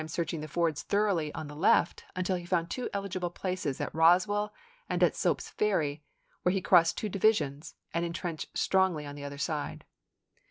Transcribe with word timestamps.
i. 0.01 0.05
searching 0.07 0.41
the 0.41 0.47
fords 0.47 0.81
thoroughly 0.81 1.31
on 1.35 1.47
the 1.47 1.55
left 1.55 2.05
until 2.15 2.35
he 2.35 2.43
found 2.43 2.71
two 2.71 2.89
eligible 2.91 3.29
places 3.29 3.79
at 3.79 3.93
Eosswell 3.93 4.49
and 4.89 5.03
at 5.03 5.15
Soap's 5.15 5.47
Ferry, 5.51 6.01
where 6.41 6.51
he 6.51 6.59
crossed 6.59 6.97
two 6.97 7.07
divisions1 7.07 7.73
and 7.93 8.03
in 8.03 8.11
trenched 8.11 8.57
strongly 8.57 9.05
on 9.05 9.13
the 9.13 9.23
other 9.23 9.37
side. 9.37 9.85